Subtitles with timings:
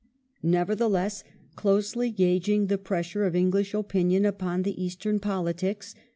[0.41, 1.23] Nevertheless,
[1.55, 5.93] closely gauging the pressure of English opinion upon the Eastern politics.